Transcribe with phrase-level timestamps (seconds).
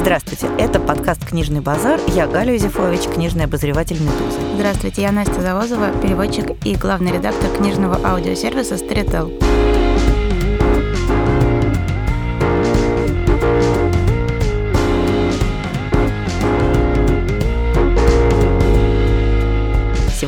[0.00, 2.00] Здравствуйте, это подкаст «Книжный базар».
[2.08, 4.40] Я Галя Юзефович, книжный обозреватель «Медузы».
[4.54, 9.30] Здравствуйте, я Настя Завозова, переводчик и главный редактор книжного аудиосервиса «Старител».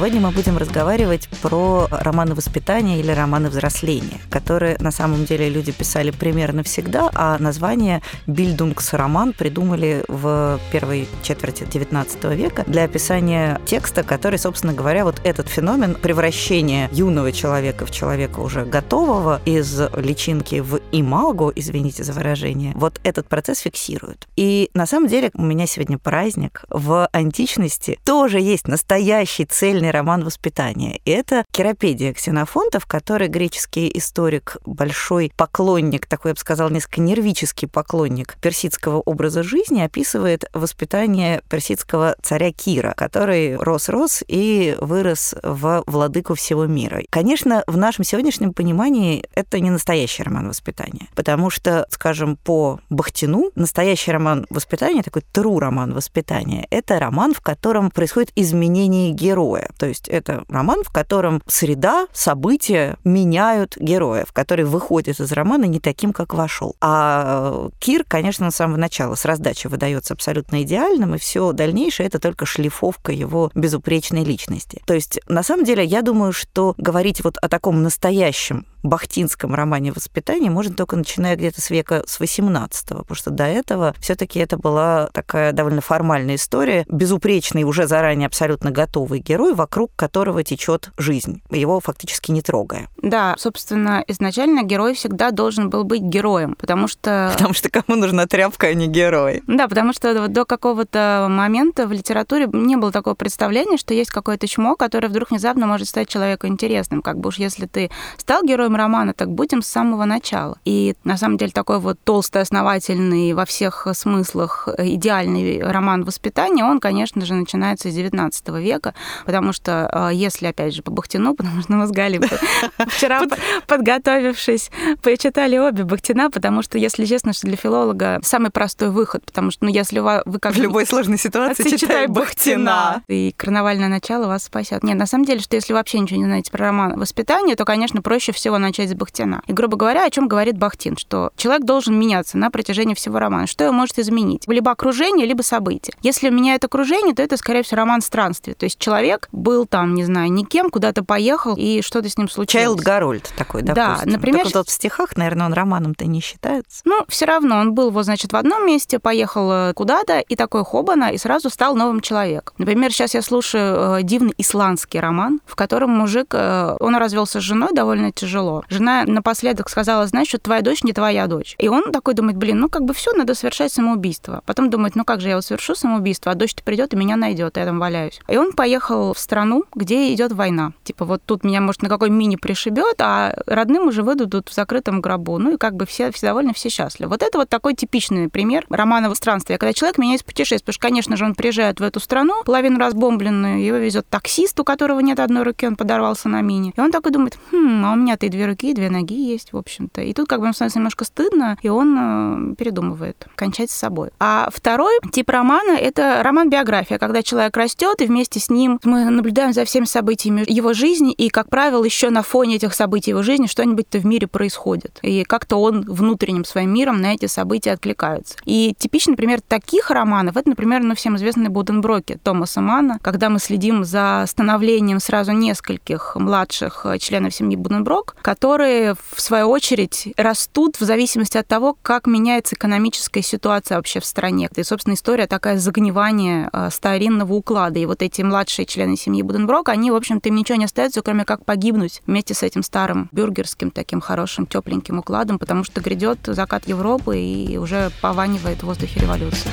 [0.03, 5.71] Сегодня мы будем разговаривать про романы воспитания или романы взросления, которые на самом деле люди
[5.71, 14.03] писали примерно всегда, а название «Бильдунгс-роман» придумали в первой четверти XIX века для описания текста,
[14.03, 20.57] который, собственно говоря, вот этот феномен превращения юного человека в человека уже готового из личинки
[20.57, 24.27] в имаго, извините за выражение, вот этот процесс фиксирует.
[24.35, 26.65] И на самом деле у меня сегодня праздник.
[26.71, 31.01] В античности тоже есть настоящий цельный роман воспитания.
[31.05, 37.69] И это Керапедия Ксенофонтов, который греческий историк, большой поклонник, такой, я бы сказала, несколько нервический
[37.69, 46.35] поклонник персидского образа жизни, описывает воспитание персидского царя Кира, который рос-рос и вырос в владыку
[46.35, 47.03] всего мира.
[47.11, 53.51] Конечно, в нашем сегодняшнем понимании это не настоящий роман воспитания, потому что, скажем, по Бахтину
[53.55, 59.69] настоящий роман воспитания, такой тру роман воспитания, это роман, в котором происходит изменение героя.
[59.83, 65.65] То есть это роман, в котором среда, события меняют героя, в который выходит из романа
[65.65, 66.77] не таким, как вошел.
[66.81, 72.21] А Кир, конечно, с самого начала, с раздачи выдается абсолютно идеальным, и все дальнейшее это
[72.21, 74.81] только шлифовка его безупречной личности.
[74.87, 79.93] То есть, на самом деле, я думаю, что говорить вот о таком настоящем бахтинском романе
[79.93, 84.39] «Воспитание» можно только начиная где-то с века с 18 потому что до этого все таки
[84.39, 90.91] это была такая довольно формальная история, безупречный, уже заранее абсолютно готовый герой, вокруг которого течет
[90.97, 92.89] жизнь, его фактически не трогая.
[93.03, 97.31] Да, собственно, изначально герой всегда должен был быть героем, потому что...
[97.35, 99.43] Потому что кому нужна тряпка, а не герой.
[99.47, 104.47] Да, потому что до какого-то момента в литературе не было такого представления, что есть какое-то
[104.47, 107.03] чмо, которое вдруг внезапно может стать человеку интересным.
[107.03, 110.57] Как бы уж если ты стал героем героем романа, так будем с самого начала.
[110.65, 116.81] И на самом деле такой вот толстый, основательный во всех смыслах идеальный роман воспитания, он,
[116.81, 118.95] конечно же, начинается с 19 века,
[119.27, 122.21] потому что а, если, опять же, по Бахтину, потому что мы с Галей
[122.89, 123.23] вчера,
[123.67, 124.71] подготовившись,
[125.03, 129.65] почитали обе Бахтина, потому что, если честно, что для филолога самый простой выход, потому что,
[129.65, 130.55] ну, если вы как...
[130.55, 133.03] В любой сложной ситуации читай Бахтина.
[133.09, 134.83] И карнавальное начало вас спасет.
[134.83, 138.03] Нет, на самом деле, что если вообще ничего не знаете про роман воспитания, то, конечно,
[138.03, 139.43] проще всего начать с Бахтина.
[139.47, 143.47] И, грубо говоря, о чем говорит Бахтин, что человек должен меняться на протяжении всего романа.
[143.47, 144.45] Что его может изменить?
[144.47, 145.93] Либо окружение, либо события.
[146.03, 148.55] Если меняет окружение, то это, скорее всего, роман странствия.
[148.55, 152.65] То есть человек был там, не знаю, никем, куда-то поехал, и что-то с ним случилось.
[152.65, 154.07] Чайлд Гарольд такой, допустим.
[154.07, 154.45] Да, например...
[154.45, 156.83] Так вот в стихах, наверное, он романом-то не считается.
[156.85, 160.65] Ну, все равно он был, вот, значит, в одном месте, поехал э, куда-то, и такой
[160.65, 162.55] хобана, и сразу стал новым человеком.
[162.59, 167.43] Например, сейчас я слушаю э, дивный исландский роман, в котором мужик, э, он развелся с
[167.43, 168.52] женой довольно тяжело.
[168.69, 171.55] Жена жена напоследок сказала, знаешь, что твоя дочь не твоя дочь.
[171.59, 174.43] И он такой думает, блин, ну как бы все, надо совершать самоубийство.
[174.47, 177.57] Потом думает, ну как же я вот совершу самоубийство, а дочь-то придет и меня найдет,
[177.57, 178.21] я там валяюсь.
[178.29, 180.73] И он поехал в страну, где идет война.
[180.85, 185.01] Типа вот тут меня, может, на какой мини пришибет, а родным уже выдадут в закрытом
[185.01, 185.39] гробу.
[185.39, 187.11] Ну и как бы все, все довольны, все счастливы.
[187.11, 190.61] Вот это вот такой типичный пример романового странствия, когда человек меняет путешествие.
[190.61, 194.65] Потому что, конечно же, он приезжает в эту страну, половину разбомбленную, его везет таксист, у
[194.65, 196.73] которого нет одной руки, он подорвался на мини.
[196.77, 199.53] И он такой думает, хм, а у меня-то и две руки, и две ноги есть,
[199.53, 200.01] в общем-то.
[200.03, 204.11] И тут как бы ему становится немножко стыдно, и он э, передумывает кончать с собой.
[204.19, 209.53] А второй тип романа— это роман-биография, когда человек растет, и вместе с ним мы наблюдаем
[209.53, 213.47] за всеми событиями его жизни, и, как правило, еще на фоне этих событий его жизни
[213.47, 214.99] что-нибудь-то в мире происходит.
[215.03, 218.37] И как-то он внутренним своим миром на эти события откликается.
[218.45, 223.39] И типичный пример таких романов— это, например, ну, всем известный Буденброки Томаса Мана, когда мы
[223.39, 230.85] следим за становлением сразу нескольких младших членов семьи Буденброк, которые в свою очередь, растут в
[230.85, 234.49] зависимости от того, как меняется экономическая ситуация вообще в стране.
[234.55, 237.79] И, собственно, история такая загнивания э, старинного уклада.
[237.79, 241.25] И вот эти младшие члены семьи Буденброк, они, в общем-то, им ничего не остается, кроме
[241.25, 246.67] как погибнуть вместе с этим старым бюргерским таким хорошим, тепленьким укладом, потому что грядет закат
[246.67, 249.53] Европы и уже пованивает в воздухе революция.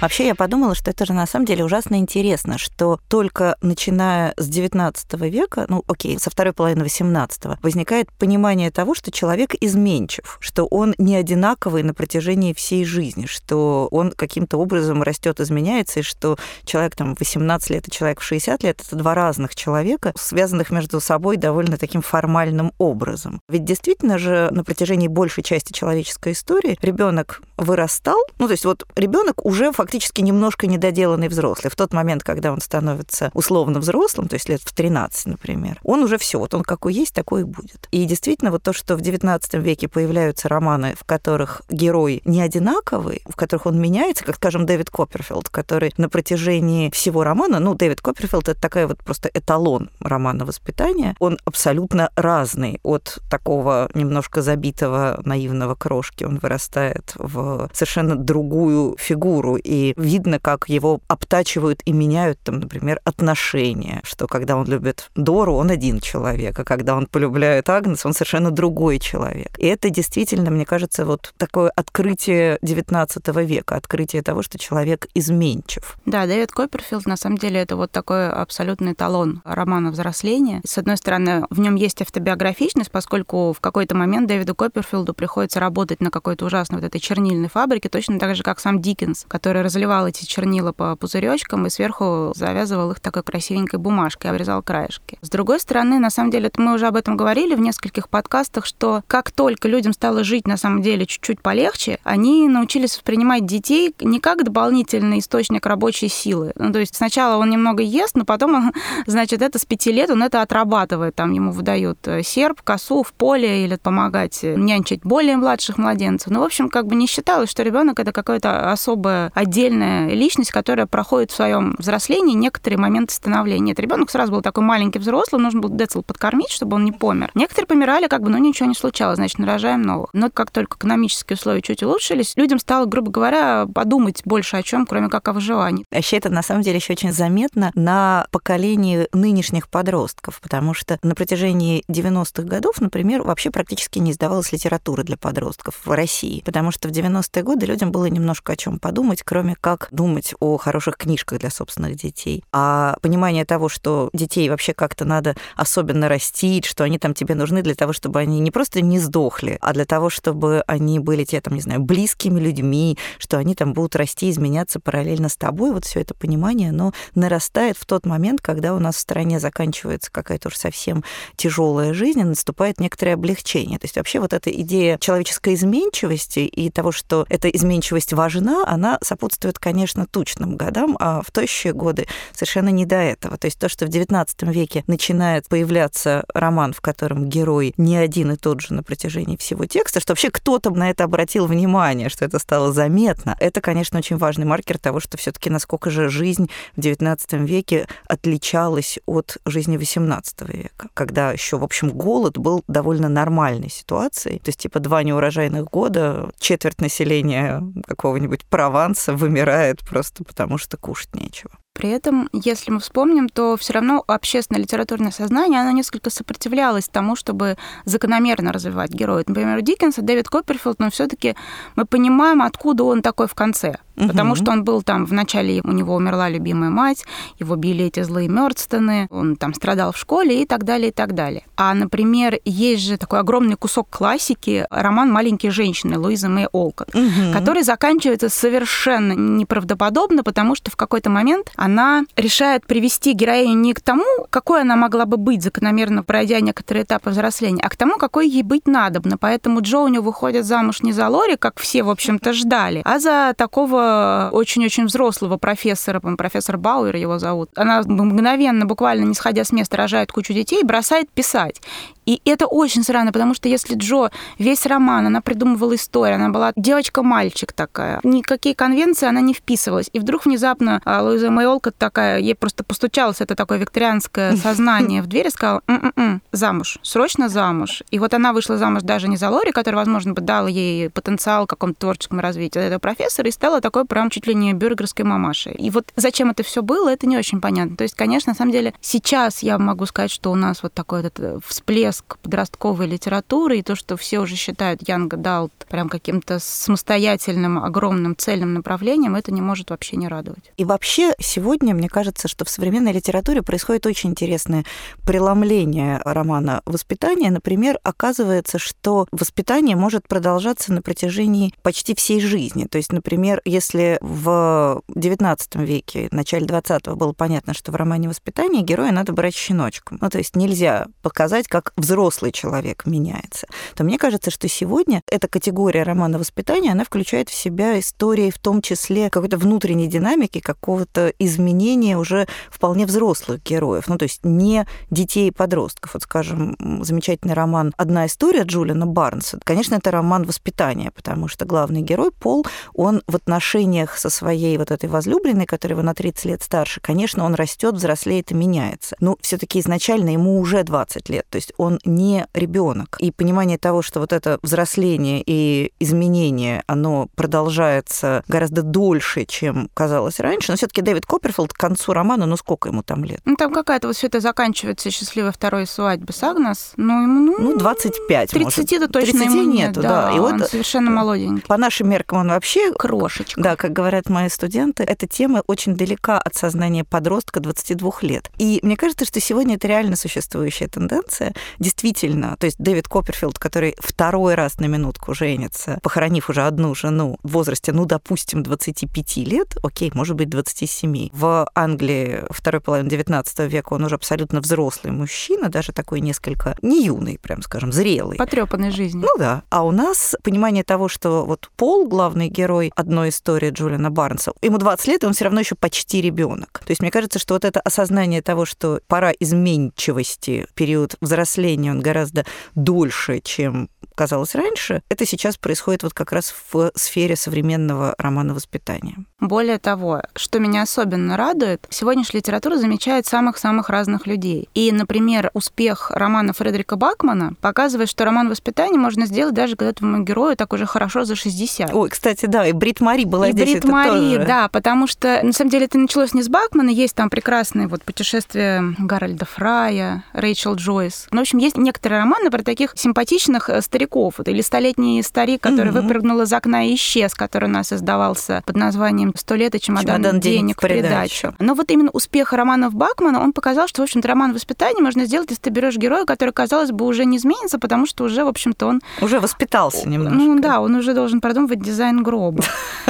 [0.00, 4.46] Вообще я подумала, что это же на самом деле ужасно интересно, что только начиная с
[4.46, 10.66] 19 века, ну окей, со второй половины 18 возникает понимание того, что человек изменчив, что
[10.66, 16.36] он не одинаковый на протяжении всей жизни, что он каким-то образом растет, изменяется, и что
[16.64, 21.00] человек там 18 лет и человек в 60 лет это два разных человека, связанных между
[21.00, 23.40] собой довольно таким формальным образом.
[23.48, 28.86] Ведь действительно же на протяжении большей части человеческой истории ребенок вырастал, ну то есть вот
[28.94, 29.85] ребенок уже фактически
[30.22, 31.70] немножко недоделанный взрослый.
[31.70, 36.02] В тот момент, когда он становится условно взрослым, то есть лет в 13, например, он
[36.02, 37.88] уже все, вот он какой есть, такой и будет.
[37.90, 43.22] И действительно вот то, что в XIX веке появляются романы, в которых герой не одинаковый,
[43.26, 48.00] в которых он меняется, как, скажем, Дэвид Копперфилд, который на протяжении всего романа, ну, Дэвид
[48.00, 55.20] Копперфилд— это такая вот просто эталон романа воспитания, он абсолютно разный от такого немножко забитого
[55.24, 56.24] наивного крошки.
[56.24, 63.00] Он вырастает в совершенно другую фигуру, и видно, как его обтачивают и меняют, там, например,
[63.04, 68.12] отношения, что когда он любит Дору, он один человек, а когда он полюбляет Агнес, он
[68.12, 69.58] совершенно другой человек.
[69.58, 75.96] И это действительно, мне кажется, вот такое открытие XIX века, открытие того, что человек изменчив.
[76.06, 80.60] Да, Дэвид Копперфилд, на самом деле, это вот такой абсолютный талон романа взросления.
[80.66, 86.00] С одной стороны, в нем есть автобиографичность, поскольку в какой-то момент Дэвиду Копперфилду приходится работать
[86.00, 90.06] на какой-то ужасной вот этой чернильной фабрике, точно так же, как сам Диккенс, который разливал
[90.06, 95.18] эти чернила по пузыречкам и сверху завязывал их такой красивенькой бумажкой, обрезал краешки.
[95.20, 99.02] С другой стороны, на самом деле, мы уже об этом говорили в нескольких подкастах, что
[99.06, 104.20] как только людям стало жить на самом деле чуть-чуть полегче, они научились воспринимать детей не
[104.20, 106.52] как дополнительный источник рабочей силы.
[106.54, 108.72] Ну, то есть сначала он немного ест, но потом он,
[109.06, 111.14] значит, это с пяти лет он это отрабатывает.
[111.14, 116.28] Там ему выдают э, серп, косу в поле или помогать нянчить более младших младенцев.
[116.28, 120.86] Ну, в общем, как бы не считалось, что ребенок это какая-то особая отдельная личность, которая
[120.86, 123.60] проходит в своем взрослении некоторые моменты становления.
[123.60, 127.30] Нет, ребенок сразу был такой маленький взрослый, нужно было децл подкормить, чтобы он не помер.
[127.34, 130.10] Некоторые помирали, как бы, ну ничего не случалось, значит, нарожаем новых.
[130.12, 134.84] Но как только экономические условия чуть улучшились, людям стало, грубо говоря, подумать больше о чем,
[134.84, 135.86] кроме как о выживании.
[135.90, 141.14] Вообще это на самом деле еще очень заметно на поколении нынешних подростков, потому что на
[141.14, 146.88] протяжении 90-х годов, например, вообще практически не издавалась литература для подростков в России, потому что
[146.88, 151.38] в 90-е годы людям было немножко о чем подумать, кроме как думать о хороших книжках
[151.38, 152.42] для собственных детей.
[152.52, 157.62] А понимание того, что детей вообще как-то надо особенно растить, что они там тебе нужны
[157.62, 161.40] для того, чтобы они не просто не сдохли, а для того, чтобы они были тебе,
[161.40, 165.72] там, не знаю, близкими людьми, что они там будут расти, изменяться параллельно с тобой.
[165.72, 170.10] Вот все это понимание, оно нарастает в тот момент, когда у нас в стране заканчивается
[170.10, 171.04] какая-то уж совсем
[171.36, 173.78] тяжелая жизнь, и наступает некоторое облегчение.
[173.78, 178.98] То есть вообще вот эта идея человеческой изменчивости и того, что эта изменчивость важна, она
[179.02, 183.36] сопутствует, конечно, тучным годам, а в тощие годы совершенно не до этого.
[183.36, 188.32] То есть то, что в XIX веке начинает появляться роман, в котором герой не один
[188.32, 192.24] и тот же на протяжении всего текста, что вообще кто-то на это обратил внимание, что
[192.24, 196.50] это стало заметно, это, конечно, очень важный маркер того, что все таки насколько же жизнь
[196.76, 200.22] в XIX веке отличалась от жизни XVIII
[200.56, 204.38] века, когда еще, в общем, голод был довольно нормальной ситуацией.
[204.38, 211.14] То есть, типа, два неурожайных года, четверть населения какого-нибудь Прованса вымирает просто потому, что кушать
[211.14, 211.58] нечего.
[211.76, 217.16] При этом, если мы вспомним, то все равно общественное литературное сознание, оно несколько сопротивлялось тому,
[217.16, 219.24] чтобы закономерно развивать героя.
[219.26, 221.34] Например, у Диккенса Дэвид Копперфилд, но все таки
[221.76, 223.76] мы понимаем, откуда он такой в конце.
[223.96, 224.08] Угу.
[224.08, 227.04] Потому что он был там, вначале у него умерла любимая мать,
[227.38, 231.14] его били эти злые Мёрдстоны, он там страдал в школе и так далее, и так
[231.14, 231.44] далее.
[231.56, 237.32] А, например, есть же такой огромный кусок классики, роман «Маленькие женщины» Луизы Мэй Олкот, угу.
[237.32, 243.80] который заканчивается совершенно неправдоподобно, потому что в какой-то момент она решает привести героиню не к
[243.80, 248.28] тому, какой она могла бы быть, закономерно пройдя некоторые этапы взросления, а к тому, какой
[248.28, 249.18] ей быть надобно.
[249.18, 252.98] Поэтому Джо у нее выходит замуж не за Лори, как все, в общем-то, ждали, а
[252.98, 257.50] за такого очень-очень взрослого профессора, профессор Бауэр его зовут.
[257.56, 261.60] Она мгновенно, буквально не сходя с места, рожает кучу детей и бросает писать.
[262.06, 266.52] И это очень странно, потому что если Джо весь роман, она придумывала историю, она была
[266.56, 269.90] девочка-мальчик такая, никакие конвенции она не вписывалась.
[269.92, 275.06] И вдруг внезапно а, Луиза Майолка такая, ей просто постучалось это такое викторианское сознание в
[275.06, 277.82] дверь и сказала, М-м-м, замуж, срочно замуж.
[277.90, 281.44] И вот она вышла замуж даже не за Лори, который, возможно, бы дал ей потенциал
[281.44, 285.54] в каком-то творческом развитии этого профессора, и стала такой прям чуть ли не бюргерской мамашей.
[285.54, 287.76] И вот зачем это все было, это не очень понятно.
[287.76, 291.00] То есть, конечно, на самом деле, сейчас я могу сказать, что у нас вот такой
[291.00, 295.88] этот всплеск интерес к подростковой литературе и то, что все уже считают Young Adult прям
[295.88, 300.52] каким-то самостоятельным, огромным цельным направлением, это не может вообще не радовать.
[300.56, 304.64] И вообще сегодня, мне кажется, что в современной литературе происходит очень интересное
[305.04, 307.30] преломление романа «Воспитание».
[307.30, 312.66] Например, оказывается, что воспитание может продолжаться на протяжении почти всей жизни.
[312.66, 318.08] То есть, например, если в XIX веке, в начале XX было понятно, что в романе
[318.08, 323.84] «Воспитание» героя надо брать щеночком, ну, то есть нельзя показать, как взрослый человек меняется, то
[323.84, 328.60] мне кажется, что сегодня эта категория романа «Воспитание», она включает в себя истории, в том
[328.60, 335.28] числе какой-то внутренней динамики, какого-то изменения уже вполне взрослых героев, ну, то есть не детей
[335.28, 335.94] и подростков.
[335.94, 339.38] Вот, скажем, замечательный роман «Одна история» Джулиана Барнса.
[339.44, 344.70] Конечно, это роман воспитания, потому что главный герой, Пол, он в отношениях со своей вот
[344.70, 348.96] этой возлюбленной, которая его на 30 лет старше, конечно, он растет, взрослеет и меняется.
[349.00, 352.96] Но все таки изначально ему уже 20 лет, то есть он не ребенок.
[353.00, 360.20] И понимание того, что вот это взросление и изменение, оно продолжается гораздо дольше, чем казалось
[360.20, 360.52] раньше.
[360.52, 363.20] Но все таки Дэвид Копперфилд к концу романа, ну сколько ему там лет?
[363.24, 366.72] Ну, там какая-то вот все это заканчивается счастливой второй свадьбы с Агнес.
[366.76, 370.10] Ну, ему, ну, ну 25, 30-то точно 30 ему нет, нету, да.
[370.10, 370.16] да.
[370.16, 371.46] И он вот совершенно молоденький.
[371.46, 372.72] По нашим меркам он вообще...
[372.72, 373.40] Крошечка.
[373.40, 378.30] Да, как говорят мои студенты, эта тема очень далека от сознания подростка 22 лет.
[378.38, 381.34] И мне кажется, что сегодня это реально существующая тенденция.
[381.66, 387.18] Действительно, то есть Дэвид Копперфилд, который второй раз на минутку женится, похоронив уже одну жену
[387.24, 391.08] в возрасте, ну, допустим, 25 лет, окей, может быть, 27.
[391.12, 396.84] В Англии второй половины 19 века он уже абсолютно взрослый мужчина, даже такой несколько не
[396.84, 398.16] юный, прям скажем, зрелый.
[398.16, 399.00] Потрепанной жизни.
[399.00, 399.42] Ну да.
[399.50, 404.58] А у нас понимание того, что вот Пол, главный герой одной истории Джулиана Барнса, ему
[404.58, 406.62] 20 лет, и он все равно еще почти ребенок.
[406.64, 411.80] То есть мне кажется, что вот это осознание того, что пора изменчивости, период взросления, он
[411.80, 418.34] гораздо дольше, чем казалось раньше, это сейчас происходит вот как раз в сфере современного романа
[418.34, 418.96] воспитания.
[419.20, 424.48] Более того, что меня особенно радует, сегодняшняя литература замечает самых-самых разных людей.
[424.54, 430.04] И, например, успех романа Фредерика Бакмана показывает, что роман воспитания можно сделать даже когда твоему
[430.04, 431.72] герою так уже хорошо за 60.
[431.72, 433.52] Ой, кстати, да, и Брит Мари была и здесь.
[433.52, 434.26] Брит Мари, тоже.
[434.26, 437.82] да, потому что, на самом деле, это началось не с Бакмана, есть там прекрасные вот
[437.82, 441.06] путешествия Гарольда Фрая, Рэйчел Джойс.
[441.10, 444.14] Ну, в общем, есть некоторые романы про таких симпатичных э, стариков.
[444.18, 445.82] Вот, или «Столетний старик», который mm-hmm.
[445.82, 449.96] выпрыгнул из окна и исчез, который у нас издавался под названием «Сто лет и чемодан,
[449.96, 451.34] чемодан денег в придачу».
[451.38, 455.30] Но вот именно успех романов Бакмана, он показал, что, в общем-то, роман воспитания можно сделать,
[455.30, 458.66] если ты берешь героя, который, казалось бы, уже не изменится, потому что уже, в общем-то,
[458.66, 458.80] он...
[459.00, 460.18] Уже воспитался немножко.
[460.18, 462.42] Ну да, он уже должен продумывать дизайн гроба.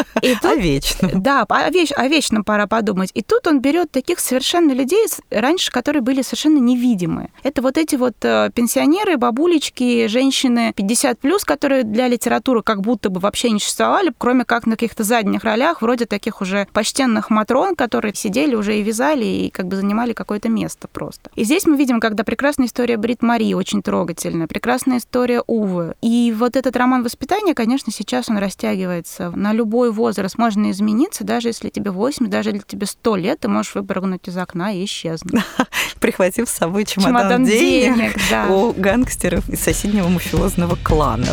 [0.23, 1.23] И тут, о вечном.
[1.23, 3.11] Да, о, веч, о вечном пора подумать.
[3.15, 7.31] И тут он берет таких совершенно людей, раньше которые были совершенно невидимые.
[7.43, 13.11] Это вот эти вот э, пенсионеры, бабулечки, женщины 50 плюс, которые для литературы как будто
[13.11, 17.77] бы вообще не существовали, кроме как на каких-то задних ролях, вроде таких уже почтенных матрон,
[17.77, 21.31] которые сидели уже и вязали, и как бы занимали какое-то место просто.
[21.35, 25.95] И здесь мы видим, когда прекрасная история Брит Мари очень трогательная, прекрасная история Увы.
[26.03, 31.25] И вот этот роман воспитания, конечно, сейчас он растягивается на любой возраст возраст, можно измениться,
[31.25, 34.85] даже если тебе 8, даже если тебе 100 лет, ты можешь выпрыгнуть из окна и
[34.85, 35.43] исчезнуть.
[36.01, 38.47] Прихватив с собой чемодан, чемодан денег, денег да.
[38.49, 41.27] у гангстеров из соседнего мафиозного клана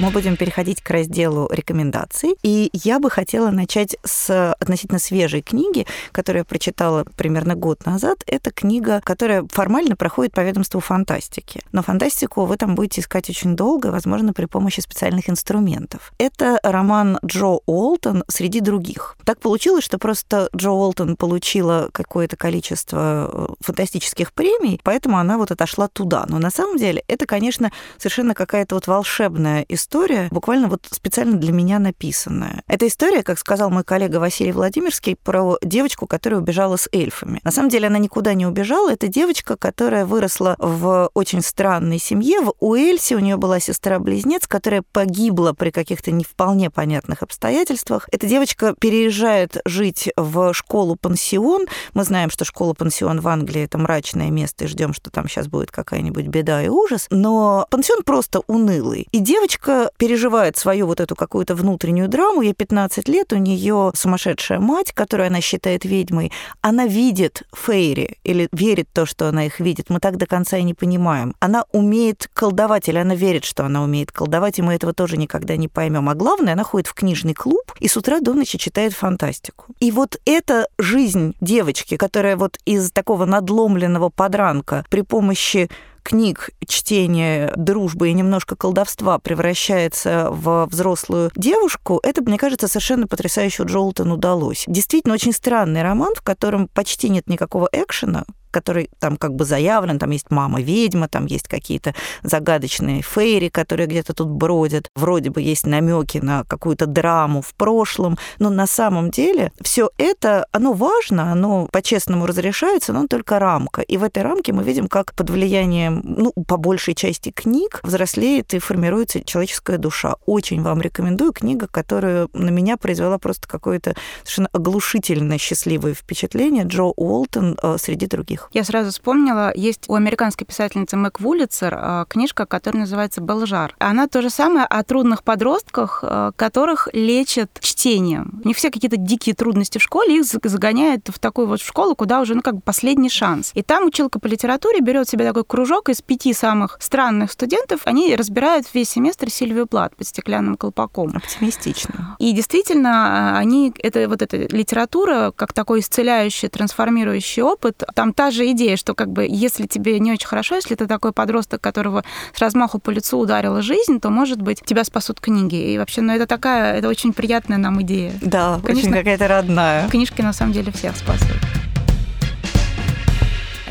[0.00, 2.34] мы будем переходить к разделу рекомендаций.
[2.42, 8.22] И я бы хотела начать с относительно свежей книги, которую я прочитала примерно год назад.
[8.26, 11.60] Это книга, которая формально проходит по ведомству фантастики.
[11.72, 16.12] Но фантастику вы там будете искать очень долго, возможно, при помощи специальных инструментов.
[16.18, 19.16] Это роман Джо Уолтон среди других.
[19.24, 25.50] Так получилось, что просто Джо Уолтон получила какое-то количество э, фантастических премий, поэтому она вот
[25.50, 26.24] отошла туда.
[26.26, 31.36] Но на самом деле это, конечно, совершенно какая-то вот волшебная история история, буквально вот специально
[31.36, 32.62] для меня написанная.
[32.68, 37.40] Это история, как сказал мой коллега Василий Владимирский, про девочку, которая убежала с эльфами.
[37.42, 38.92] На самом деле она никуда не убежала.
[38.92, 42.40] Это девочка, которая выросла в очень странной семье.
[42.40, 48.08] В Уэльсе у нее была сестра-близнец, которая погибла при каких-то не вполне понятных обстоятельствах.
[48.12, 51.66] Эта девочка переезжает жить в школу-пансион.
[51.94, 55.72] Мы знаем, что школа-пансион в Англии это мрачное место, и ждем, что там сейчас будет
[55.72, 57.08] какая-нибудь беда и ужас.
[57.10, 59.08] Но пансион просто унылый.
[59.10, 62.42] И девочка переживает свою вот эту какую-то внутреннюю драму.
[62.42, 66.32] Ей 15 лет, у нее сумасшедшая мать, которую она считает ведьмой.
[66.60, 69.90] Она видит Фейри или верит то, что она их видит.
[69.90, 71.34] Мы так до конца и не понимаем.
[71.40, 75.56] Она умеет колдовать или она верит, что она умеет колдовать, и мы этого тоже никогда
[75.56, 76.08] не поймем.
[76.08, 79.66] А главное, она ходит в книжный клуб и с утра до ночи читает фантастику.
[79.80, 85.68] И вот эта жизнь девочки, которая вот из такого надломленного подранка при помощи
[86.10, 93.62] книг, чтения, дружбы и немножко колдовства превращается в взрослую девушку, это, мне кажется, совершенно потрясающе
[93.62, 94.64] Джолтон удалось.
[94.66, 99.98] Действительно, очень странный роман, в котором почти нет никакого экшена, который там как бы заявлен,
[99.98, 105.66] там есть мама-ведьма, там есть какие-то загадочные фейри, которые где-то тут бродят, вроде бы есть
[105.66, 111.68] намеки на какую-то драму в прошлом, но на самом деле все это, оно важно, оно
[111.72, 113.82] по-честному разрешается, но только рамка.
[113.82, 118.54] И в этой рамке мы видим, как под влиянием, ну, по большей части книг взрослеет
[118.54, 120.16] и формируется человеческая душа.
[120.26, 126.64] Очень вам рекомендую книга, которая на меня произвела просто какое-то совершенно оглушительно счастливое впечатление.
[126.64, 128.48] Джо Уолтон э, среди других них.
[128.52, 133.74] Я сразу вспомнила, есть у американской писательницы Мэг Вулицер а, книжка, которая называется «Белжар».
[133.78, 138.40] Она то же самое о трудных подростках, а, которых лечат чтением.
[138.44, 142.34] Не все какие-то дикие трудности в школе, их загоняют в такую вот школу, куда уже,
[142.34, 143.52] ну, как бы последний шанс.
[143.54, 148.14] И там училка по литературе берет себе такой кружок из пяти самых странных студентов, они
[148.14, 151.16] разбирают весь семестр Сильвию Плат под стеклянным колпаком.
[151.16, 152.16] Оптимистично.
[152.18, 158.29] И действительно, а, они, это вот эта литература, как такой исцеляющий, трансформирующий опыт, там та
[158.30, 162.04] же идея, что как бы если тебе не очень хорошо, если ты такой подросток, которого
[162.34, 165.72] с размаху по лицу ударила жизнь, то, может быть, тебя спасут книги.
[165.72, 168.12] И вообще, ну, это такая, это очень приятная нам идея.
[168.20, 169.88] Да, Конечно, очень какая-то родная.
[169.88, 171.59] Книжки, на самом деле, всех спасают.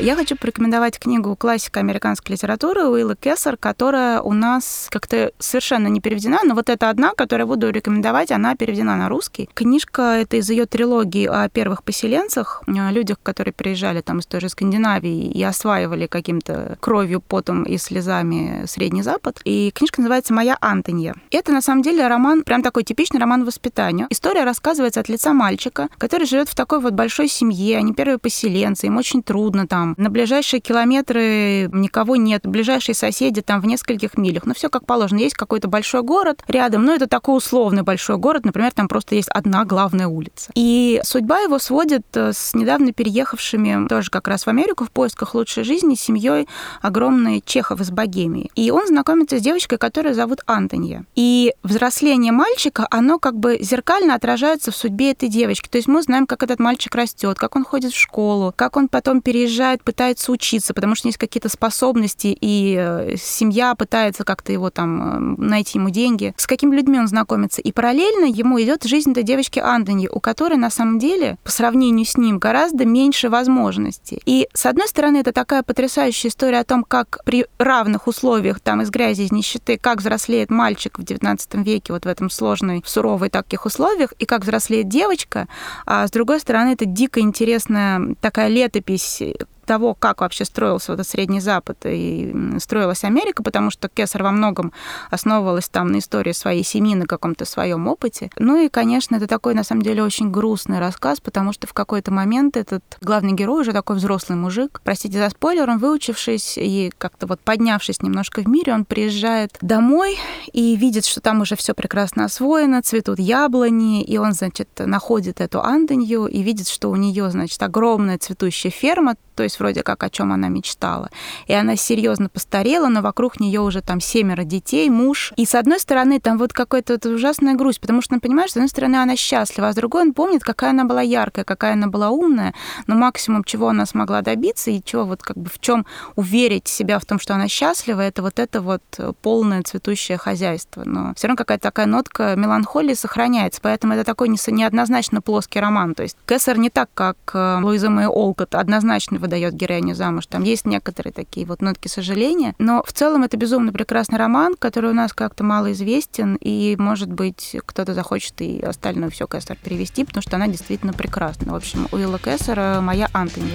[0.01, 5.99] Я хочу порекомендовать книгу классика американской литературы Уилла Кессер, которая у нас как-то совершенно не
[5.99, 9.49] переведена, но вот эта одна, которую я буду рекомендовать, она переведена на русский.
[9.53, 14.39] Книжка это из ее трилогии о первых поселенцах, о людях, которые приезжали там из той
[14.39, 19.41] же Скандинавии и осваивали каким-то кровью, потом и слезами Средний Запад.
[19.43, 21.13] И книжка называется «Моя Антонья».
[21.29, 24.07] Это на самом деле роман, прям такой типичный роман воспитания.
[24.09, 28.87] История рассказывается от лица мальчика, который живет в такой вот большой семье, они первые поселенцы,
[28.87, 30.03] им очень трудно там, там.
[30.03, 34.45] На ближайшие километры никого нет, ближайшие соседи там в нескольких милях.
[34.45, 35.19] Ну, все как положено.
[35.19, 39.29] Есть какой-то большой город рядом, но это такой условный большой город, например, там просто есть
[39.29, 40.51] одна главная улица.
[40.55, 45.35] И судьба его сводит э, с недавно переехавшими тоже как раз в Америку в поисках
[45.35, 46.47] лучшей жизни семьей
[46.81, 48.51] огромной чехов из Богемии.
[48.55, 51.05] И он знакомится с девочкой, которую зовут Антонья.
[51.15, 55.67] И взросление мальчика, оно как бы зеркально отражается в судьбе этой девочки.
[55.67, 58.87] То есть мы знаем, как этот мальчик растет, как он ходит в школу, как он
[58.87, 64.51] потом переезжает человек пытается учиться, потому что есть какие-то способности, и э, семья пытается как-то
[64.51, 67.61] его там э, найти ему деньги, с какими людьми он знакомится.
[67.61, 72.05] И параллельно ему идет жизнь этой девочки Андони, у которой на самом деле по сравнению
[72.05, 74.21] с ним гораздо меньше возможностей.
[74.25, 78.81] И с одной стороны, это такая потрясающая история о том, как при равных условиях, там,
[78.81, 83.29] из грязи, из нищеты, как взрослеет мальчик в XIX веке вот в этом сложной, суровой
[83.29, 85.47] таких условиях, и как взрослеет девочка.
[85.85, 89.21] А с другой стороны, это дико интересная такая летопись
[89.69, 94.31] того, как вообще строился вот этот Средний Запад и строилась Америка, потому что Кесар во
[94.31, 94.73] многом
[95.11, 98.31] основывалась там на истории своей семьи, на каком-то своем опыте.
[98.39, 102.11] Ну и, конечно, это такой, на самом деле, очень грустный рассказ, потому что в какой-то
[102.11, 107.27] момент этот главный герой, уже такой взрослый мужик, простите за спойлер, он выучившись и как-то
[107.27, 110.17] вот поднявшись немножко в мире, он приезжает домой
[110.51, 115.61] и видит, что там уже все прекрасно освоено, цветут яблони, и он, значит, находит эту
[115.61, 120.09] Анденью и видит, что у нее, значит, огромная цветущая ферма, то есть вроде как о
[120.09, 121.09] чем она мечтала.
[121.47, 125.33] И она серьезно постарела, но вокруг нее уже там семеро детей, муж.
[125.35, 128.55] И с одной стороны, там вот какая-то вот ужасная грусть, потому что, ну, понимаешь, с
[128.55, 131.87] одной стороны, она счастлива, а с другой он помнит, какая она была яркая, какая она
[131.87, 132.53] была умная,
[132.87, 136.99] но максимум, чего она смогла добиться и чего вот как бы в чем уверить себя
[136.99, 138.83] в том, что она счастлива, это вот это вот
[139.21, 140.83] полное цветущее хозяйство.
[140.85, 145.95] Но все равно какая-то такая нотка меланхолии сохраняется, поэтому это такой неоднозначно плоский роман.
[145.95, 150.27] То есть Кессер не так, как э, Луиза Мэй Олкот, однозначно выдает героиню замуж.
[150.27, 152.55] Там есть некоторые такие вот нотки сожаления.
[152.59, 157.11] Но в целом это безумно прекрасный роман, который у нас как-то мало известен, и, может
[157.11, 161.53] быть, кто-то захочет и остальное все Кессер перевести, потому что она действительно прекрасна.
[161.53, 163.51] В общем, Уилла Кессера «Моя Антони».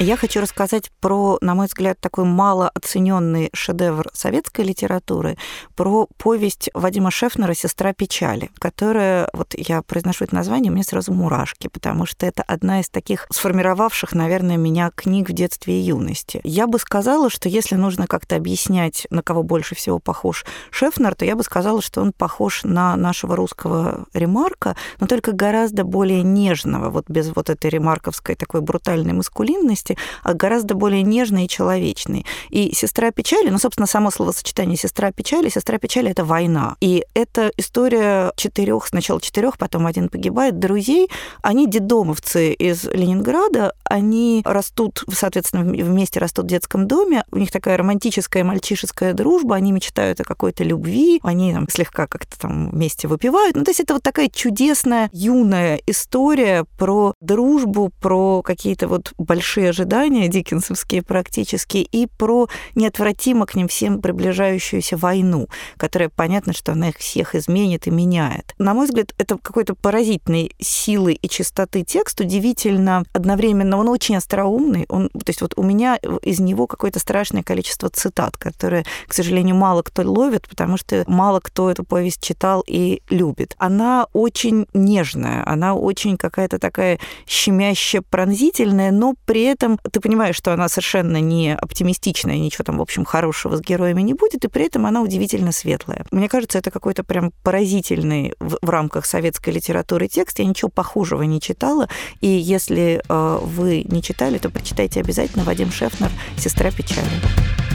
[0.00, 5.36] Я хочу рассказать про, на мой взгляд, такой малооцененный шедевр советской литературы,
[5.74, 11.66] про повесть Вадима Шефнера «Сестра печали», которая, вот я произношу это название, меня сразу мурашки,
[11.66, 16.40] потому что это одна из таких сформировавших, наверное, меня книг в детстве и юности.
[16.44, 21.24] Я бы сказала, что если нужно как-то объяснять, на кого больше всего похож Шефнер, то
[21.24, 26.88] я бы сказала, что он похож на нашего русского ремарка, но только гораздо более нежного,
[26.88, 29.87] вот без вот этой ремарковской такой брутальной маскулинности,
[30.22, 32.26] а гораздо более нежный и человечный.
[32.50, 36.76] И «Сестра печали», ну, собственно, само словосочетание «сестра печали», «сестра печали»— это война.
[36.80, 41.08] И это история четырех, сначала четырех, потом один погибает, друзей.
[41.42, 47.76] Они дедомовцы из Ленинграда, они растут, соответственно, вместе растут в детском доме, у них такая
[47.76, 53.56] романтическая мальчишеская дружба, они мечтают о какой-то любви, они там слегка как-то там вместе выпивают.
[53.56, 59.72] Ну, то есть это вот такая чудесная юная история про дружбу, про какие-то вот большие
[59.78, 66.88] ожидания диккенсовские практически, и про неотвратимо к ним всем приближающуюся войну, которая, понятно, что она
[66.88, 68.54] их всех изменит и меняет.
[68.58, 74.86] На мой взгляд, это какой-то поразительной силы и чистоты текст, удивительно одновременно, он очень остроумный,
[74.88, 79.56] он, то есть вот у меня из него какое-то страшное количество цитат, которые, к сожалению,
[79.56, 83.54] мало кто ловит, потому что мало кто эту повесть читал и любит.
[83.58, 90.52] Она очень нежная, она очень какая-то такая щемящая, пронзительная, но при этом ты понимаешь, что
[90.52, 94.66] она совершенно не оптимистичная, ничего там, в общем, хорошего с героями не будет, и при
[94.66, 96.04] этом она удивительно светлая.
[96.10, 100.38] Мне кажется, это какой-то прям поразительный в, в рамках советской литературы текст.
[100.38, 101.88] Я ничего похожего не читала,
[102.20, 107.67] и если э, вы не читали, то прочитайте обязательно Вадим Шефнер «Сестра печали».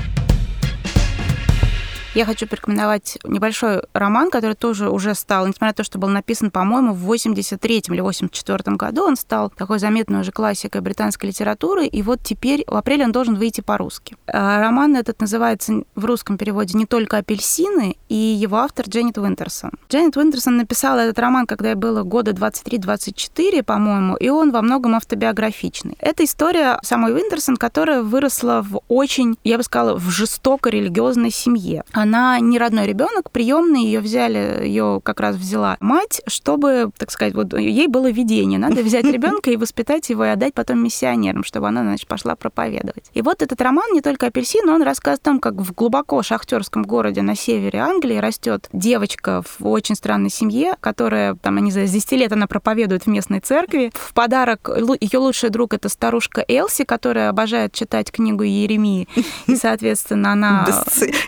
[2.16, 6.52] Я хочу порекомендовать небольшой роман, который тоже уже стал, несмотря на то, что был написан,
[6.52, 12.04] по-моему, в 83-м или 84-м году, он стал такой заметной уже классикой британской литературы, и
[12.04, 14.16] вот теперь в апреле он должен выйти по-русски.
[14.28, 19.72] А, роман этот называется в русском переводе «Не только апельсины», и его автор Дженнет Уинтерсон.
[19.90, 24.94] Дженнет Уинтерсон написала этот роман, когда ей было года 23-24, по-моему, и он во многом
[24.94, 25.98] автобиографичный.
[25.98, 31.84] Это история самой Уинтерсон, которая выросла в очень, я бы сказала, в жестоко религиозной семье
[32.04, 37.34] она не родной ребенок, приемный, ее взяли, ее как раз взяла мать, чтобы, так сказать,
[37.34, 41.68] вот ей было видение, надо взять ребенка и воспитать его и отдать потом миссионерам, чтобы
[41.68, 43.10] она, значит, пошла проповедовать.
[43.14, 46.84] И вот этот роман не только апельсин, он рассказывает о том, как в глубоко шахтерском
[46.84, 52.12] городе на севере Англии растет девочка в очень странной семье, которая, там, они за 10
[52.14, 53.92] лет она проповедует в местной церкви.
[53.94, 59.08] В подарок ее лучший друг это старушка Элси, которая обожает читать книгу Еремии.
[59.48, 60.66] И, соответственно, она...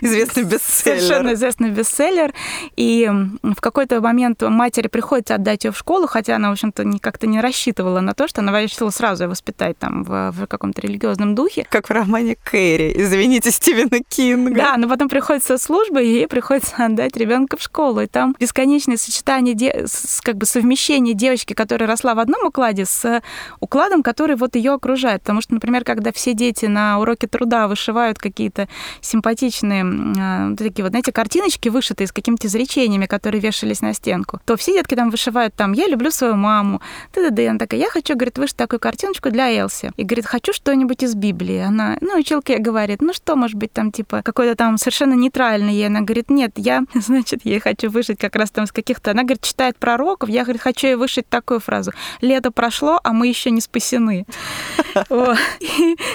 [0.00, 2.32] Известный без совершенно известный бестселлер.
[2.76, 3.10] И
[3.42, 7.40] в какой-то момент матери приходится отдать ее в школу, хотя она, в общем-то, как-то не
[7.40, 11.66] рассчитывала на то, что она решила сразу ее воспитать там в, в каком-то религиозном духе.
[11.68, 14.56] Как в романе Кэрри, извините, Стивена Кинга.
[14.56, 18.00] Да, но потом приходится служба, и ей приходится отдать ребенка в школу.
[18.00, 19.86] И там бесконечное сочетание, де...
[20.22, 23.22] как бы совмещение девочки, которая росла в одном укладе, с
[23.60, 25.22] укладом, который вот ее окружает.
[25.22, 28.68] Потому что, например, когда все дети на уроке труда вышивают какие-то
[29.00, 34.72] симпатичные такие вот, знаете, картиночки вышитые с какими-то изречениями, которые вешались на стенку, то все
[34.72, 36.80] детки там вышивают там «Я люблю свою маму»,
[37.12, 39.92] ты да Она такая «Я хочу, говорит, вышить такую картиночку для Элси».
[39.96, 41.58] И говорит «Хочу что-нибудь из Библии».
[41.58, 45.82] Она, ну, училка говорит «Ну, что может быть там, типа, какой-то там совершенно нейтральный?» И
[45.82, 49.42] она говорит «Нет, я, значит, я хочу вышить как раз там с каких-то...» Она, говорит,
[49.42, 53.60] читает пророков, я, говорит, хочу ей вышить такую фразу «Лето прошло, а мы еще не
[53.60, 54.26] спасены».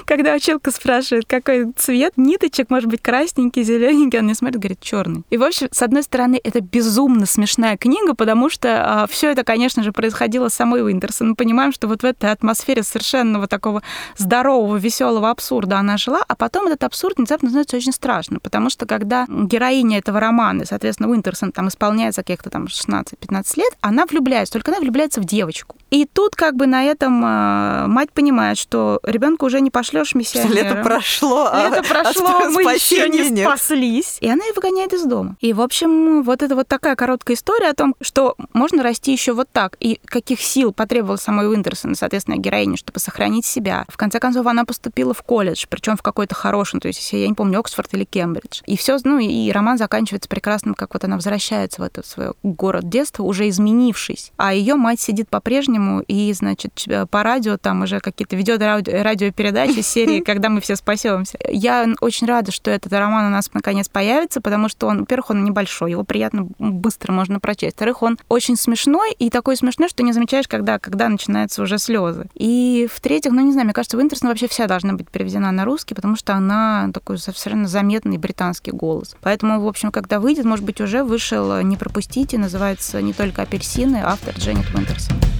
[0.05, 5.23] Когда училка спрашивает, какой цвет ниточек, может быть, красненький, зелененький, он мне смотрит, говорит, черный.
[5.29, 9.43] И, в общем, с одной стороны, это безумно смешная книга, потому что а, все это,
[9.43, 11.29] конечно же, происходило с самой Уинтерсон.
[11.29, 13.83] Мы понимаем, что вот в этой атмосфере совершенного такого
[14.17, 18.85] здорового, веселого абсурда она жила, а потом этот абсурд внезапно становится очень страшно, потому что
[18.85, 24.71] когда героиня этого романа, соответственно, Уинтерсон там исполняется каких-то там 16-15 лет, она влюбляется, только
[24.71, 25.75] она влюбляется в девочку.
[25.89, 30.53] И тут как бы на этом э, мать понимает, что ребенка уже не пошлешь миссионером.
[30.53, 34.17] Лето прошло, а Лето прошло, мы еще не спаслись.
[34.21, 35.35] И она ее выгоняет из дома.
[35.41, 39.33] И, в общем, вот это вот такая короткая история о том, что можно расти еще
[39.33, 43.85] вот так, и каких сил потребовалось самой Уинтерсон, соответственно, героине, чтобы сохранить себя.
[43.89, 47.33] В конце концов, она поступила в колледж, причем в какой-то хороший, то есть, я не
[47.33, 48.61] помню, Оксфорд или Кембридж.
[48.67, 52.87] И все, ну, и роман заканчивается прекрасным, как вот она возвращается в этот свой город
[52.87, 54.31] детства, уже изменившись.
[54.37, 59.81] А ее мать сидит по-прежнему и, значит, по радио там уже какие-то ведет радио, радиопередачи
[59.81, 61.39] серии «Когда мы все спасемся».
[61.49, 65.43] Я очень рада, что этот роман у нас наконец появится, потому что он, во-первых, он
[65.43, 67.75] небольшой, его приятно быстро можно прочесть.
[67.75, 72.25] Во-вторых, он очень смешной и такой смешной, что не замечаешь, когда, когда начинаются уже слезы.
[72.33, 75.93] И в-третьих, ну не знаю, мне кажется, Уинтерсон вообще вся должна быть переведена на русский,
[75.93, 79.15] потому что она такой совершенно заметный британский голос.
[79.21, 84.01] Поэтому, в общем, когда выйдет, может быть, уже вышел «Не пропустите», называется «Не только апельсины»,
[84.03, 85.30] автор Дженнет Уинтерсон.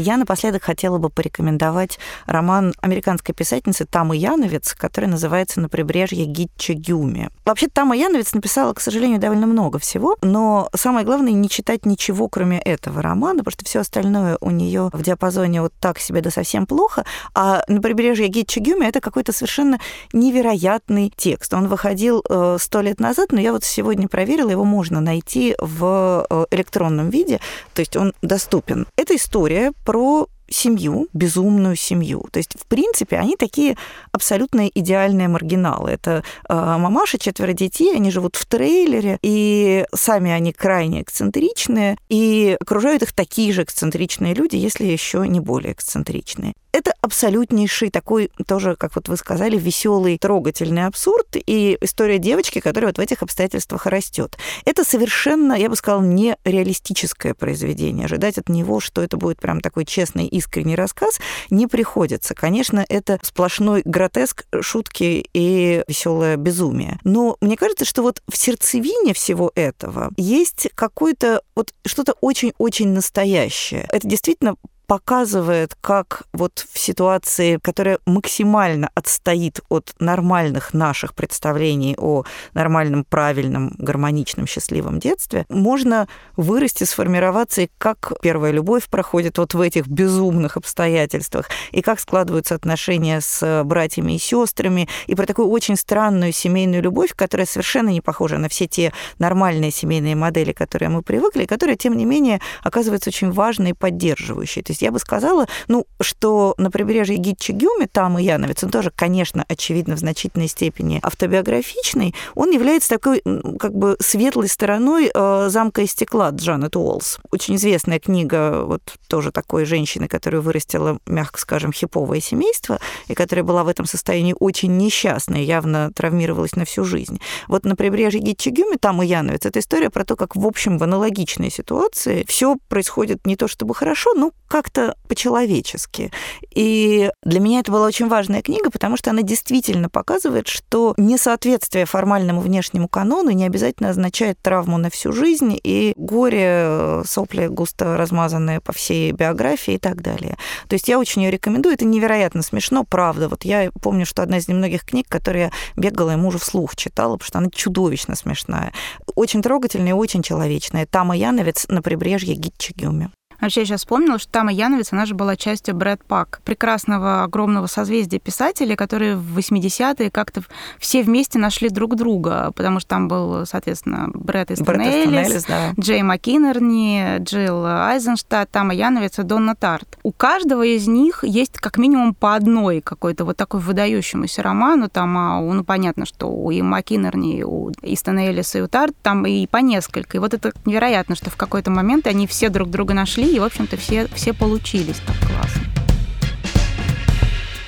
[0.00, 6.74] Я напоследок хотела бы порекомендовать роман американской писательницы Тамы Яновец, который называется «На прибрежье Гитча
[6.74, 7.30] Гюми».
[7.44, 12.28] Вообще, Тама Яновец написала, к сожалению, довольно много всего, но самое главное не читать ничего,
[12.28, 16.30] кроме этого романа, потому что все остальное у нее в диапазоне вот так себе да
[16.30, 19.80] совсем плохо, а «На прибрежье Гитча Гюми» это какой-то совершенно
[20.12, 21.52] невероятный текст.
[21.54, 26.24] Он выходил э, сто лет назад, но я вот сегодня проверила, его можно найти в
[26.30, 27.40] э, электронном виде,
[27.74, 28.86] то есть он доступен.
[28.94, 32.26] Это история про семью, безумную семью.
[32.30, 33.78] То есть, в принципе, они такие
[34.12, 35.90] абсолютно идеальные маргиналы.
[35.92, 42.54] Это э, мамаша, четверо детей, они живут в трейлере, и сами они крайне эксцентричные, и
[42.60, 46.52] окружают их такие же эксцентричные люди, если еще не более эксцентричные.
[46.72, 52.90] Это абсолютнейший такой тоже, как вот вы сказали, веселый, трогательный абсурд и история девочки, которая
[52.90, 54.36] вот в этих обстоятельствах растет.
[54.64, 58.04] Это совершенно, я бы сказала, нереалистическое произведение.
[58.04, 61.18] Ожидать от него, что это будет прям такой честный, искренний рассказ,
[61.50, 62.34] не приходится.
[62.34, 66.98] Конечно, это сплошной гротеск, шутки и веселое безумие.
[67.04, 73.88] Но мне кажется, что вот в сердцевине всего этого есть какое-то вот что-то очень-очень настоящее.
[73.90, 74.56] Это действительно
[74.88, 82.24] показывает, как вот в ситуации, которая максимально отстоит от нормальных наших представлений о
[82.54, 89.60] нормальном, правильном, гармоничном, счастливом детстве, можно вырасти, сформироваться, и как первая любовь проходит вот в
[89.60, 95.76] этих безумных обстоятельствах, и как складываются отношения с братьями и сестрами, и про такую очень
[95.76, 101.02] странную семейную любовь, которая совершенно не похожа на все те нормальные семейные модели, которые мы
[101.02, 104.62] привыкли, и которая, тем не менее, оказывается очень важной и поддерживающей.
[104.62, 108.92] То есть я бы сказала, ну, что на побережье Гитчи-Гюми, там и Яновец, он тоже,
[108.94, 113.22] конечно, очевидно, в значительной степени автобиографичный, он является такой,
[113.58, 117.18] как бы, светлой стороной э, «Замка из стекла» Джанет Уолс.
[117.30, 123.44] Очень известная книга вот тоже такой женщины, которая вырастила, мягко скажем, хиповое семейство, и которая
[123.44, 127.20] была в этом состоянии очень несчастной, явно травмировалась на всю жизнь.
[127.48, 130.82] Вот на прибрежье Гитчи-Гюми, там и Яновец, это история про то, как, в общем, в
[130.82, 136.10] аналогичной ситуации все происходит не то чтобы хорошо, но как как-то по-человечески.
[136.54, 141.86] И для меня это была очень важная книга, потому что она действительно показывает, что несоответствие
[141.86, 148.60] формальному внешнему канону не обязательно означает травму на всю жизнь и горе, сопли густо размазанные
[148.60, 150.36] по всей биографии и так далее.
[150.68, 151.74] То есть я очень ее рекомендую.
[151.74, 153.28] Это невероятно смешно, правда.
[153.28, 157.16] Вот я помню, что одна из немногих книг, которые я бегала и мужу вслух читала,
[157.16, 158.72] потому что она чудовищно смешная.
[159.14, 160.86] Очень трогательная и очень человечная.
[160.86, 163.10] Тама Яновец на прибрежье Гитчигюме.
[163.40, 167.66] Вообще, я сейчас вспомнила, что Тама Яновец, она же была частью Брэд Пак, прекрасного огромного
[167.66, 170.42] созвездия писателей, которые в 80-е как-то
[170.78, 175.72] все вместе нашли друг друга, потому что там был, соответственно, Брэд Эллис, да.
[175.78, 179.98] Джей Маккинерни, Джилл Айзенштадт, Тама Яновец и Донна Тарт.
[180.02, 185.16] У каждого из них есть как минимум по одной какой-то вот такой выдающемуся роману, там,
[185.16, 189.46] а, ну, понятно, что у и Маккинерни, у Истона Эллиса и у Тарт там и
[189.46, 190.16] по несколько.
[190.16, 193.44] И вот это невероятно, что в какой-то момент они все друг друга нашли, и, в
[193.44, 195.62] общем-то, все, все получились так классно.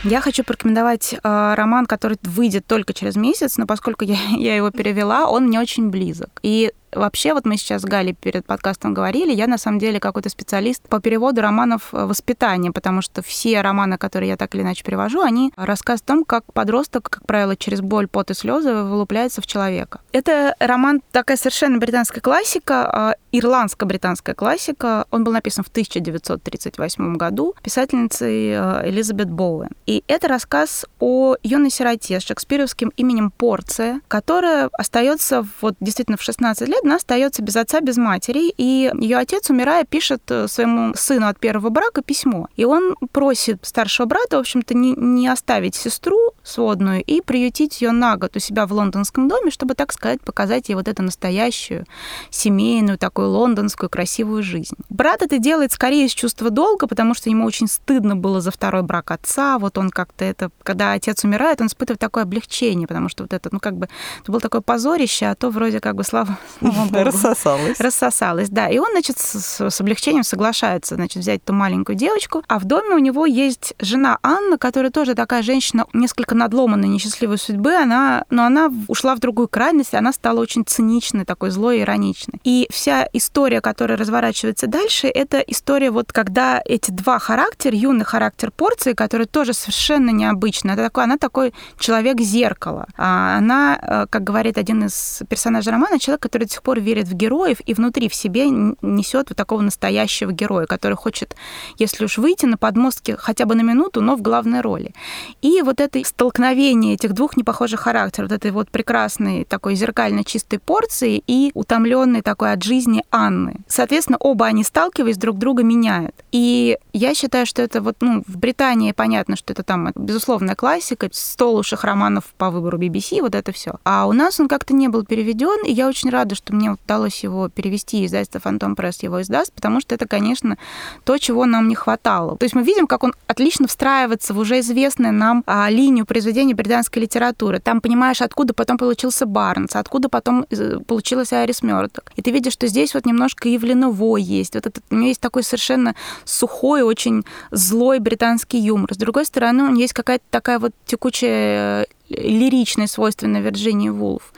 [0.03, 4.71] Я хочу порекомендовать э, роман, который выйдет только через месяц, но поскольку я, я его
[4.71, 6.31] перевела, он мне очень близок.
[6.43, 10.29] И Вообще, вот мы сейчас с Галей перед подкастом говорили, я на самом деле какой-то
[10.29, 14.85] специалист по переводу романов э, воспитания, потому что все романы, которые я так или иначе
[14.85, 19.41] перевожу, они рассказ о том, как подросток, как правило, через боль, пот и слезы вылупляется
[19.41, 20.01] в человека.
[20.13, 25.07] Это роман такая совершенно британская классика, а, ирландско-британская классика.
[25.11, 29.71] Он был написан в 1938 году писательницей э, Элизабет Боуэн.
[29.87, 36.23] И это рассказ о юной сироте с шекспировским именем Порция, которая остается вот действительно в
[36.23, 40.95] 16 лет она остается без отца, без матери, и ее отец, умирая, пишет э, своему
[40.95, 42.49] сыну от первого брака письмо.
[42.57, 47.93] И он просит старшего брата, в общем-то, не, не оставить сестру сводную и приютить ее
[47.93, 51.87] на год у себя в лондонском доме, чтобы, так сказать, показать ей вот эту настоящую
[52.31, 54.75] семейную, такую лондонскую красивую жизнь.
[54.89, 58.83] Брат это делает скорее из чувства долга, потому что ему очень стыдно было за второй
[58.83, 59.59] брак отца.
[59.59, 63.49] Вот он как-то это, когда отец умирает, он испытывает такое облегчение, потому что вот это,
[63.53, 63.89] ну как бы,
[64.23, 66.39] это было такое позорище, а то вроде как бы слава,
[66.73, 67.05] слава богу.
[67.05, 67.81] Рассосалась.
[67.81, 68.69] Рассосалась, да.
[68.69, 72.43] И он, значит, с, с облегчением соглашается, значит, взять эту маленькую девочку.
[72.49, 77.39] А в доме у него есть жена Анна, которая тоже такая женщина, несколько надломанной, несчастливой
[77.39, 77.75] судьбы.
[77.75, 82.41] Она, но она ушла в другую крайность, она стала очень циничной, такой злой ироничной.
[82.45, 88.51] И вся история, которая разворачивается дальше, это история вот когда эти два характера, юный характер
[88.51, 92.87] порции, который тоже совершенно необычный, это такой, она такой человек-зеркало.
[92.97, 97.09] А она, э, как говорит один из персонажей романа, человек, который до сих пор верит
[97.09, 101.37] в героев и внутри в себе несет вот такого настоящего героя, который хочет,
[101.79, 104.95] если уж выйти на подмостки хотя бы на минуту, но в главной роли.
[105.43, 110.59] И вот это столкновение этих двух непохожих характеров, вот этой вот прекрасной такой зеркально чистой
[110.59, 113.57] порции и утомленной такой от жизни Анны.
[113.67, 116.15] Соответственно, оба они сталкиваясь друг друга меняют.
[116.33, 121.09] И я считаю, что это вот, ну, в Британии понятно, что это там, безусловная классика,
[121.13, 123.75] 100 лучших романов по выбору BBC, вот это все.
[123.85, 127.23] А у нас он как-то не был переведен, и я очень рада, что мне удалось
[127.23, 130.59] его перевести, издательство Фантом Пресс его издаст, потому что это, конечно,
[131.05, 132.37] то, чего нам не хватало.
[132.37, 136.55] То есть мы видим, как он отлично встраивается в уже известную нам а, линию произведения
[136.55, 137.61] британской литературы.
[137.61, 142.13] Там понимаешь, откуда потом получился Барнс, откуда потом э, получилась Айрис Мёрдок.
[142.17, 144.55] И ты видишь, что здесь вот немножко и Евленовой есть.
[144.55, 148.95] Вот этот, у него есть такой совершенно сухой, очень злой британский юмор.
[148.95, 154.33] С другой стороны, у него есть какая-то такая вот текучая лиричное свойственно Вирджинии Вулф.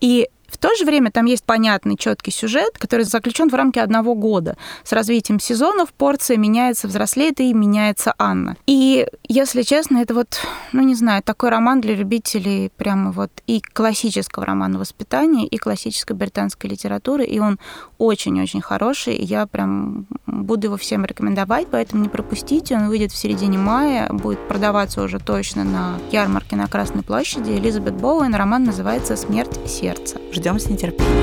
[0.00, 4.14] И в то же время там есть понятный, четкий сюжет, который заключен в рамки одного
[4.14, 4.56] года.
[4.84, 8.56] С развитием сезонов порция меняется, взрослеет и меняется Анна.
[8.66, 10.40] И, если честно, это вот,
[10.72, 16.14] ну не знаю, такой роман для любителей прямо вот и классического романа воспитания, и классической
[16.14, 17.58] британской литературы, и он
[17.98, 23.16] очень-очень хороший, и я прям буду его всем рекомендовать, поэтому не пропустите, он выйдет в
[23.16, 27.52] середине мая, будет продаваться уже точно на ярмарке на Красной площади.
[27.52, 30.18] Элизабет Боуэн, роман называется «Смерть сердца».
[30.36, 31.16] Ждем с нетерпением.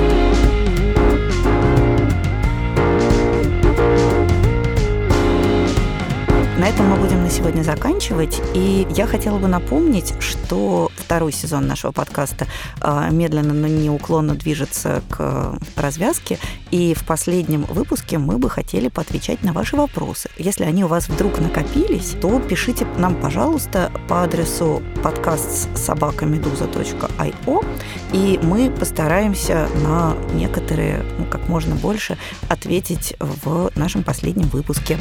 [6.58, 8.42] На этом мы будем на сегодня заканчивать.
[8.54, 12.46] И я хотела бы напомнить, что второй сезон нашего подкаста
[12.80, 16.38] а, медленно, но неуклонно движется к развязке.
[16.70, 20.30] И в последнем выпуске мы бы хотели поотвечать на ваши вопросы.
[20.38, 27.66] Если они у вас вдруг накопились, то пишите нам, пожалуйста, по адресу подкаст собакамедуза.io,
[28.12, 32.16] и мы постараемся на некоторые, ну, как можно больше
[32.48, 34.98] ответить в нашем последнем выпуске.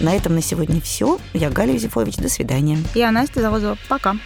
[0.00, 1.18] На этом на сегодня все.
[1.32, 2.16] Я Галя Юзефович.
[2.16, 2.78] До свидания.
[2.94, 3.78] Я Настя Завозова.
[3.88, 4.16] Пока.